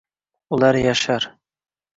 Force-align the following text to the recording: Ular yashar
Ular 0.57 0.73
yashar 0.85 1.31